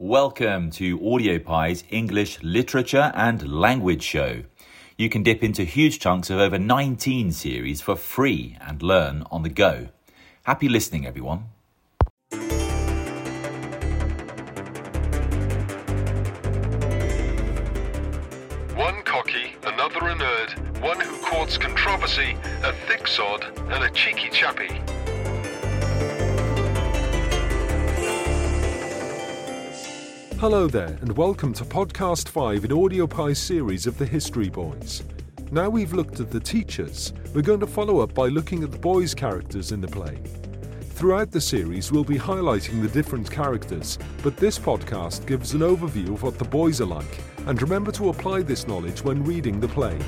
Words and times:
Welcome 0.00 0.72
to 0.72 0.98
Audiopi's 0.98 1.84
English 1.88 2.42
Literature 2.42 3.12
and 3.14 3.48
Language 3.48 4.02
Show. 4.02 4.42
You 4.98 5.08
can 5.08 5.22
dip 5.22 5.44
into 5.44 5.62
huge 5.62 6.00
chunks 6.00 6.30
of 6.30 6.40
over 6.40 6.58
19 6.58 7.30
series 7.30 7.80
for 7.80 7.94
free 7.94 8.58
and 8.60 8.82
learn 8.82 9.22
on 9.30 9.44
the 9.44 9.48
go. 9.48 9.90
Happy 10.42 10.68
listening, 10.68 11.06
everyone. 11.06 11.44
One 18.74 19.00
cocky, 19.04 19.54
another 19.62 20.00
a 20.00 20.16
nerd, 20.16 20.82
one 20.82 20.98
who 20.98 21.16
courts 21.18 21.56
controversy, 21.56 22.36
a 22.64 22.72
thick 22.88 23.06
sod, 23.06 23.44
and 23.70 23.84
a 23.84 23.90
cheeky 23.90 24.28
chappy. 24.30 24.80
Hello 30.40 30.66
there, 30.66 30.98
and 31.00 31.16
welcome 31.16 31.54
to 31.54 31.64
Podcast 31.64 32.28
5 32.28 32.64
in 32.64 32.70
Audiopi's 32.72 33.38
series 33.38 33.86
of 33.86 33.96
the 33.96 34.04
History 34.04 34.50
Boys. 34.50 35.02
Now 35.52 35.70
we've 35.70 35.94
looked 35.94 36.20
at 36.20 36.30
the 36.30 36.40
teachers, 36.40 37.14
we're 37.32 37.40
going 37.40 37.60
to 37.60 37.66
follow 37.66 38.00
up 38.00 38.12
by 38.12 38.26
looking 38.26 38.62
at 38.62 38.72
the 38.72 38.78
boys' 38.78 39.14
characters 39.14 39.72
in 39.72 39.80
the 39.80 39.88
play. 39.88 40.18
Throughout 40.82 41.30
the 41.30 41.40
series, 41.40 41.92
we'll 41.92 42.04
be 42.04 42.18
highlighting 42.18 42.82
the 42.82 42.88
different 42.88 43.30
characters, 43.30 43.96
but 44.22 44.36
this 44.36 44.58
podcast 44.58 45.24
gives 45.24 45.54
an 45.54 45.60
overview 45.60 46.12
of 46.12 46.22
what 46.24 46.36
the 46.36 46.44
boys 46.44 46.80
are 46.80 46.86
like, 46.86 47.18
and 47.46 47.62
remember 47.62 47.92
to 47.92 48.10
apply 48.10 48.42
this 48.42 48.66
knowledge 48.66 49.02
when 49.02 49.24
reading 49.24 49.60
the 49.60 49.68
play. 49.68 49.98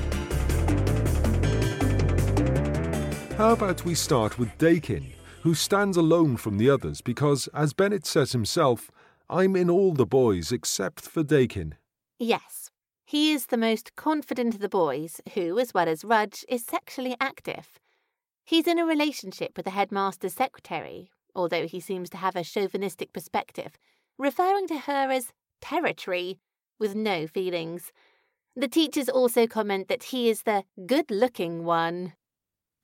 How 3.37 3.53
about 3.53 3.85
we 3.85 3.95
start 3.95 4.37
with 4.37 4.55
Dakin, 4.57 5.13
who 5.41 5.55
stands 5.55 5.95
alone 5.95 6.35
from 6.35 6.57
the 6.57 6.69
others 6.69 6.99
because, 6.99 7.47
as 7.53 7.71
Bennett 7.71 8.05
says 8.05 8.33
himself, 8.33 8.91
I'm 9.29 9.55
in 9.55 9.69
all 9.69 9.93
the 9.93 10.05
boys 10.05 10.51
except 10.51 11.01
for 11.01 11.21
Dakin. 11.23 11.75
Yes, 12.17 12.71
he 13.05 13.31
is 13.31 13.47
the 13.47 13.57
most 13.57 13.95
confident 13.95 14.55
of 14.55 14.61
the 14.61 14.69
boys 14.69 15.21
who, 15.33 15.59
as 15.59 15.73
well 15.73 15.89
as 15.89 16.05
Rudge, 16.05 16.45
is 16.47 16.65
sexually 16.65 17.15
active. 17.19 17.79
He's 18.45 18.67
in 18.67 18.79
a 18.79 18.85
relationship 18.85 19.57
with 19.57 19.65
the 19.65 19.71
headmaster's 19.71 20.33
secretary, 20.33 21.09
although 21.35 21.67
he 21.67 21.79
seems 21.79 22.09
to 22.11 22.17
have 22.17 22.35
a 22.35 22.43
chauvinistic 22.43 23.11
perspective, 23.11 23.77
referring 24.17 24.67
to 24.67 24.79
her 24.79 25.11
as 25.11 25.33
territory, 25.61 26.39
with 26.79 26.95
no 26.95 27.27
feelings. 27.27 27.91
The 28.55 28.67
teachers 28.67 29.09
also 29.09 29.45
comment 29.45 29.87
that 29.87 30.03
he 30.03 30.29
is 30.29 30.43
the 30.43 30.63
good 30.85 31.11
looking 31.11 31.63
one. 31.63 32.13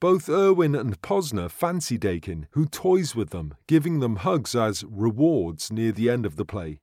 Both 0.04 0.28
Irwin 0.28 0.76
and 0.76 1.02
Posner 1.02 1.50
fancy 1.50 1.98
Dakin, 1.98 2.48
who 2.52 2.66
toys 2.66 3.16
with 3.16 3.30
them, 3.30 3.56
giving 3.68 4.02
them 4.02 4.18
hugs 4.18 4.54
as 4.54 4.84
rewards 4.84 5.72
near 5.72 5.94
the 5.94 6.10
end 6.10 6.26
of 6.26 6.36
the 6.36 6.44
play. 6.44 6.82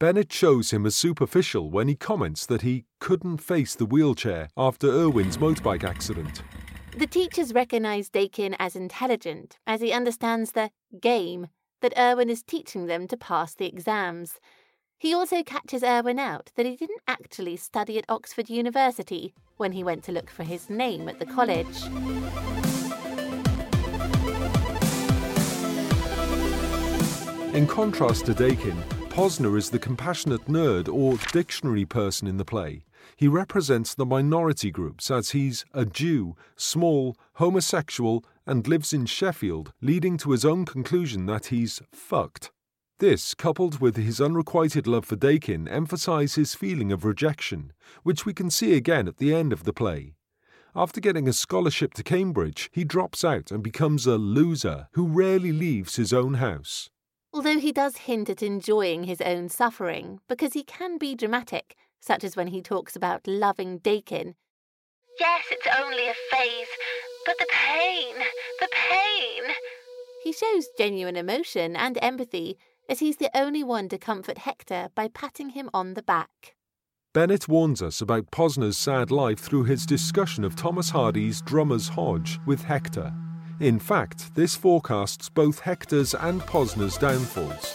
Bennett 0.00 0.32
shows 0.32 0.72
him 0.72 0.84
as 0.84 0.96
superficial 0.96 1.70
when 1.70 1.86
he 1.86 1.94
comments 1.94 2.44
that 2.46 2.62
he 2.62 2.86
couldn't 2.98 3.38
face 3.38 3.76
the 3.76 3.86
wheelchair 3.86 4.48
after 4.56 4.88
Irwin's 4.88 5.36
motorbike 5.36 5.84
accident. 5.84 6.42
The 6.98 7.06
teachers 7.06 7.54
recognise 7.54 8.08
Dakin 8.08 8.56
as 8.58 8.74
intelligent, 8.74 9.58
as 9.64 9.80
he 9.80 9.92
understands 9.92 10.50
the 10.50 10.70
game 11.00 11.46
that 11.82 11.96
Irwin 11.96 12.28
is 12.28 12.42
teaching 12.42 12.86
them 12.86 13.06
to 13.06 13.16
pass 13.16 13.54
the 13.54 13.66
exams. 13.66 14.40
He 14.98 15.14
also 15.14 15.44
catches 15.44 15.84
Irwin 15.84 16.18
out 16.18 16.50
that 16.56 16.66
he 16.66 16.74
didn't 16.74 17.02
actually 17.06 17.58
study 17.58 17.96
at 17.96 18.06
Oxford 18.08 18.50
University 18.50 19.34
when 19.56 19.70
he 19.70 19.84
went 19.84 20.02
to 20.04 20.12
look 20.12 20.30
for 20.30 20.42
his 20.42 20.68
name 20.68 21.08
at 21.08 21.20
the 21.20 21.26
college. 21.26 21.84
In 27.56 27.66
contrast 27.66 28.26
to 28.26 28.34
Dakin, 28.34 28.76
Posner 29.08 29.56
is 29.56 29.70
the 29.70 29.78
compassionate 29.78 30.44
nerd 30.44 30.92
or 30.92 31.16
dictionary 31.32 31.86
person 31.86 32.28
in 32.28 32.36
the 32.36 32.44
play. 32.44 32.84
He 33.16 33.28
represents 33.28 33.94
the 33.94 34.04
minority 34.04 34.70
groups 34.70 35.10
as 35.10 35.30
he's 35.30 35.64
a 35.72 35.86
Jew, 35.86 36.36
small, 36.56 37.16
homosexual, 37.36 38.22
and 38.44 38.68
lives 38.68 38.92
in 38.92 39.06
Sheffield, 39.06 39.72
leading 39.80 40.18
to 40.18 40.32
his 40.32 40.44
own 40.44 40.66
conclusion 40.66 41.24
that 41.26 41.46
he's 41.46 41.80
fucked. 41.94 42.50
This, 42.98 43.32
coupled 43.32 43.80
with 43.80 43.96
his 43.96 44.20
unrequited 44.20 44.86
love 44.86 45.06
for 45.06 45.16
Dakin, 45.16 45.66
emphasize 45.66 46.34
his 46.34 46.54
feeling 46.54 46.92
of 46.92 47.06
rejection, 47.06 47.72
which 48.02 48.26
we 48.26 48.34
can 48.34 48.50
see 48.50 48.74
again 48.74 49.08
at 49.08 49.16
the 49.16 49.34
end 49.34 49.54
of 49.54 49.64
the 49.64 49.72
play. 49.72 50.12
After 50.74 51.00
getting 51.00 51.26
a 51.26 51.32
scholarship 51.32 51.94
to 51.94 52.02
Cambridge, 52.02 52.68
he 52.70 52.84
drops 52.84 53.24
out 53.24 53.50
and 53.50 53.62
becomes 53.62 54.06
a 54.06 54.18
loser 54.18 54.88
who 54.92 55.06
rarely 55.06 55.52
leaves 55.52 55.96
his 55.96 56.12
own 56.12 56.34
house. 56.34 56.90
Although 57.36 57.58
he 57.58 57.70
does 57.70 57.98
hint 57.98 58.30
at 58.30 58.42
enjoying 58.42 59.04
his 59.04 59.20
own 59.20 59.50
suffering, 59.50 60.20
because 60.26 60.54
he 60.54 60.64
can 60.64 60.96
be 60.96 61.14
dramatic, 61.14 61.76
such 62.00 62.24
as 62.24 62.34
when 62.34 62.46
he 62.46 62.62
talks 62.62 62.96
about 62.96 63.26
loving 63.26 63.76
Dakin. 63.76 64.36
Yes, 65.20 65.44
it's 65.50 65.66
only 65.78 66.08
a 66.08 66.14
phase, 66.30 66.66
but 67.26 67.36
the 67.38 67.46
pain, 67.52 68.14
the 68.58 68.68
pain. 68.72 69.52
He 70.24 70.32
shows 70.32 70.68
genuine 70.78 71.16
emotion 71.16 71.76
and 71.76 71.98
empathy, 72.00 72.56
as 72.88 73.00
he's 73.00 73.18
the 73.18 73.30
only 73.36 73.62
one 73.62 73.90
to 73.90 73.98
comfort 73.98 74.38
Hector 74.38 74.88
by 74.94 75.08
patting 75.08 75.50
him 75.50 75.68
on 75.74 75.92
the 75.92 76.02
back. 76.02 76.54
Bennett 77.12 77.48
warns 77.48 77.82
us 77.82 78.00
about 78.00 78.30
Posner's 78.30 78.78
sad 78.78 79.10
life 79.10 79.40
through 79.40 79.64
his 79.64 79.84
discussion 79.84 80.42
of 80.42 80.56
Thomas 80.56 80.88
Hardy's 80.88 81.42
Drummer's 81.42 81.88
Hodge 81.88 82.40
with 82.46 82.62
Hector. 82.62 83.12
In 83.58 83.78
fact, 83.78 84.34
this 84.34 84.54
forecasts 84.54 85.30
both 85.30 85.60
Hector's 85.60 86.14
and 86.14 86.42
Posner's 86.42 86.98
downfalls. 86.98 87.74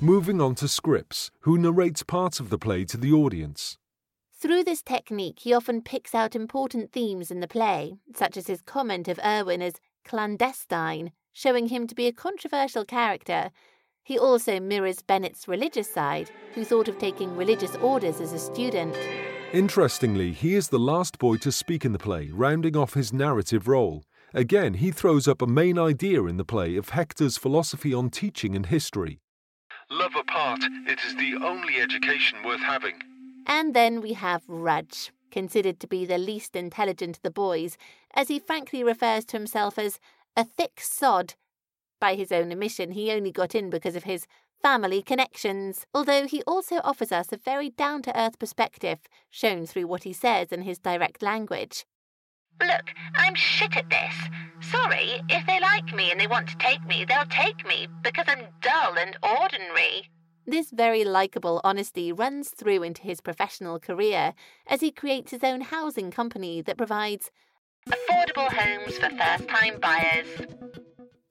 Moving 0.00 0.40
on 0.40 0.54
to 0.54 0.66
Scripps, 0.66 1.30
who 1.40 1.58
narrates 1.58 2.02
parts 2.02 2.40
of 2.40 2.48
the 2.48 2.56
play 2.56 2.86
to 2.86 2.96
the 2.96 3.12
audience. 3.12 3.76
Through 4.40 4.64
this 4.64 4.82
technique, 4.82 5.40
he 5.40 5.52
often 5.52 5.82
picks 5.82 6.14
out 6.14 6.34
important 6.34 6.90
themes 6.90 7.30
in 7.30 7.40
the 7.40 7.46
play, 7.46 7.98
such 8.16 8.38
as 8.38 8.46
his 8.46 8.62
comment 8.62 9.08
of 9.08 9.20
Irwin 9.22 9.60
as 9.60 9.74
clandestine, 10.06 11.12
showing 11.34 11.68
him 11.68 11.86
to 11.88 11.94
be 11.94 12.06
a 12.06 12.12
controversial 12.12 12.86
character. 12.86 13.50
He 14.02 14.18
also 14.18 14.58
mirrors 14.58 15.02
Bennett's 15.02 15.46
religious 15.46 15.92
side, 15.92 16.30
who 16.54 16.64
thought 16.64 16.88
of 16.88 16.98
taking 16.98 17.36
religious 17.36 17.76
orders 17.76 18.22
as 18.22 18.32
a 18.32 18.38
student. 18.38 18.96
Interestingly, 19.52 20.32
he 20.32 20.54
is 20.54 20.68
the 20.68 20.78
last 20.78 21.18
boy 21.18 21.36
to 21.36 21.52
speak 21.52 21.84
in 21.84 21.92
the 21.92 21.98
play, 21.98 22.30
rounding 22.32 22.74
off 22.74 22.94
his 22.94 23.12
narrative 23.12 23.68
role. 23.68 24.02
Again, 24.32 24.72
he 24.74 24.90
throws 24.90 25.28
up 25.28 25.42
a 25.42 25.46
main 25.46 25.78
idea 25.78 26.24
in 26.24 26.38
the 26.38 26.44
play 26.44 26.76
of 26.76 26.88
Hector's 26.88 27.36
philosophy 27.36 27.92
on 27.92 28.08
teaching 28.08 28.56
and 28.56 28.64
history. 28.64 29.20
Love 29.90 30.16
apart, 30.18 30.60
it 30.86 30.98
is 31.06 31.14
the 31.16 31.34
only 31.44 31.76
education 31.82 32.38
worth 32.42 32.62
having. 32.62 32.94
And 33.46 33.74
then 33.74 34.00
we 34.00 34.14
have 34.14 34.42
Rudge, 34.48 35.12
considered 35.30 35.80
to 35.80 35.86
be 35.86 36.06
the 36.06 36.16
least 36.16 36.56
intelligent 36.56 37.18
of 37.18 37.22
the 37.22 37.30
boys, 37.30 37.76
as 38.14 38.28
he 38.28 38.38
frankly 38.38 38.82
refers 38.82 39.26
to 39.26 39.36
himself 39.36 39.78
as 39.78 40.00
a 40.34 40.44
thick 40.44 40.80
sod. 40.80 41.34
By 42.00 42.14
his 42.14 42.32
own 42.32 42.52
admission, 42.52 42.92
he 42.92 43.12
only 43.12 43.30
got 43.30 43.54
in 43.54 43.68
because 43.68 43.96
of 43.96 44.04
his 44.04 44.26
family 44.62 45.02
connections, 45.02 45.86
although 45.92 46.26
he 46.26 46.42
also 46.46 46.80
offers 46.84 47.10
us 47.10 47.32
a 47.32 47.36
very 47.36 47.70
down 47.70 48.00
to 48.02 48.18
earth 48.18 48.38
perspective, 48.38 49.00
shown 49.28 49.66
through 49.66 49.88
what 49.88 50.04
he 50.04 50.12
says 50.12 50.52
in 50.52 50.62
his 50.62 50.78
direct 50.78 51.20
language. 51.20 51.84
Look, 52.60 52.92
I'm 53.16 53.34
shit 53.34 53.76
at 53.76 53.90
this. 53.90 54.14
Sorry, 54.70 55.20
if 55.28 55.44
they 55.46 55.58
like 55.58 55.92
me 55.92 56.12
and 56.12 56.20
they 56.20 56.28
want 56.28 56.48
to 56.48 56.56
take 56.58 56.84
me, 56.86 57.04
they'll 57.04 57.26
take 57.28 57.66
me 57.66 57.88
because 58.02 58.26
I'm 58.28 58.46
dull 58.60 58.96
and 58.96 59.16
ordinary. 59.22 60.08
This 60.46 60.70
very 60.70 61.04
likeable 61.04 61.60
honesty 61.64 62.12
runs 62.12 62.50
through 62.50 62.82
into 62.82 63.02
his 63.02 63.20
professional 63.20 63.80
career 63.80 64.34
as 64.66 64.80
he 64.80 64.90
creates 64.92 65.32
his 65.32 65.42
own 65.42 65.60
housing 65.60 66.10
company 66.10 66.62
that 66.62 66.78
provides 66.78 67.30
affordable 67.88 68.48
homes 68.52 68.96
for 68.98 69.10
first 69.10 69.48
time 69.48 69.80
buyers. 69.80 70.26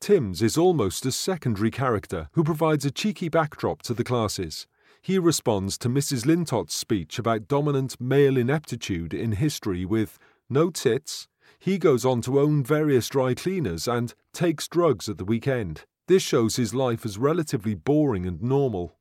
Timms 0.01 0.41
is 0.41 0.57
almost 0.57 1.06
a 1.06 1.12
secondary 1.12 1.69
character 1.69 2.28
who 2.31 2.44
provides 2.44 2.85
a 2.85 2.89
cheeky 2.89 3.29
backdrop 3.29 3.84
to 3.84 3.93
the 3.93 4.03
classes. 4.03 4.66
He 4.99 5.20
responds 5.20 5.78
to 5.78 5.90
Mrs. 5.90 6.26
Lintott's 6.26 6.73
speech 6.73 7.20
about 7.20 7.47
dominant 7.47 8.02
male 8.02 8.35
ineptitude 8.35 9.14
in 9.14 9.34
history 9.34 9.85
with 9.85 10.17
no 10.49 10.72
tits. 10.72 11.28
He 11.59 11.78
goes 11.78 12.03
on 12.03 12.22
to 12.22 12.40
own 12.40 12.64
various 12.64 13.09
dry 13.09 13.35
cleaners 13.35 13.87
and 13.87 14.16
takes 14.34 14.67
drugs 14.67 15.08
at 15.08 15.20
the 15.20 15.26
weekend. 15.26 15.85
This 16.08 16.23
shows 16.23 16.55
his 16.55 16.73
life 16.73 17.05
as 17.05 17.20
relatively 17.20 17.76
boring 17.76 18.26
and 18.26 18.41
normal. 18.41 18.96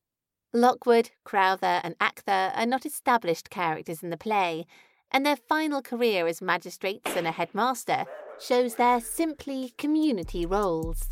Lockwood, 0.53 1.13
Crowther, 1.25 1.81
and 1.83 1.99
Akthar 1.99 2.53
are 2.55 2.67
not 2.67 2.85
established 2.85 3.49
characters 3.49 4.03
in 4.03 4.11
the 4.11 4.19
play, 4.19 4.67
and 5.11 5.25
their 5.25 5.37
final 5.37 5.81
career 5.81 6.27
as 6.27 6.43
magistrates 6.43 7.17
and 7.17 7.27
a 7.27 7.33
headmaster 7.33 8.05
shows 8.41 8.75
their 8.77 9.01
simply 9.01 9.73
community 9.79 10.47
roles. 10.47 11.11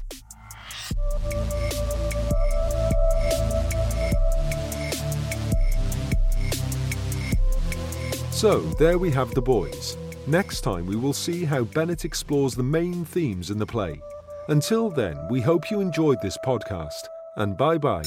So, 8.31 8.61
there 8.79 8.99
we 8.99 9.11
have 9.11 9.35
the 9.35 9.43
boys. 9.43 9.97
Next 10.29 10.61
time, 10.61 10.87
we 10.87 10.95
will 10.95 11.13
see 11.13 11.45
how 11.45 11.65
Bennett 11.65 12.05
explores 12.05 12.55
the 12.55 12.63
main 12.63 13.05
themes 13.05 13.51
in 13.51 13.59
the 13.59 13.67
play. 13.67 14.01
Until 14.49 14.91
then, 14.91 15.19
we 15.29 15.41
hope 15.41 15.71
you 15.71 15.81
enjoyed 15.81 16.21
this 16.23 16.39
podcast, 16.45 17.09
and 17.37 17.57
bye 17.57 17.79
bye. 17.79 18.05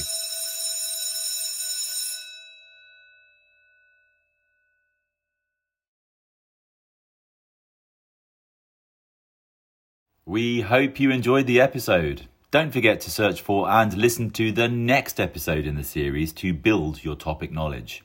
We 10.24 10.60
hope 10.60 11.00
you 11.00 11.10
enjoyed 11.10 11.48
the 11.48 11.60
episode. 11.60 12.28
Don't 12.52 12.72
forget 12.72 13.00
to 13.00 13.10
search 13.10 13.40
for 13.40 13.68
and 13.68 13.92
listen 13.96 14.30
to 14.30 14.52
the 14.52 14.68
next 14.68 15.18
episode 15.18 15.66
in 15.66 15.74
the 15.74 15.82
series 15.82 16.32
to 16.34 16.54
build 16.54 17.02
your 17.02 17.16
topic 17.16 17.50
knowledge. 17.50 18.04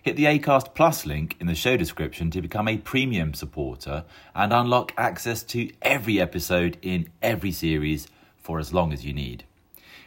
Hit 0.00 0.16
the 0.16 0.24
ACAST 0.24 0.74
Plus 0.74 1.04
link 1.04 1.36
in 1.38 1.46
the 1.46 1.54
show 1.54 1.76
description 1.76 2.30
to 2.30 2.40
become 2.40 2.68
a 2.68 2.78
premium 2.78 3.34
supporter 3.34 4.04
and 4.34 4.50
unlock 4.50 4.94
access 4.96 5.42
to 5.42 5.70
every 5.82 6.18
episode 6.18 6.78
in 6.80 7.10
every 7.20 7.52
series 7.52 8.08
for 8.38 8.58
as 8.58 8.72
long 8.72 8.90
as 8.90 9.04
you 9.04 9.12
need. 9.12 9.44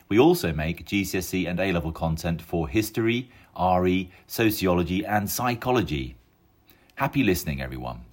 We 0.10 0.18
also 0.18 0.52
make 0.52 0.88
GCSE 0.88 1.48
and 1.48 1.60
A 1.60 1.72
level 1.72 1.92
content 1.92 2.42
for 2.42 2.70
history, 2.70 3.30
RE, 3.56 4.10
sociology, 4.26 5.06
and 5.06 5.30
psychology. 5.30 6.16
Happy 6.96 7.22
listening, 7.22 7.62
everyone. 7.62 8.06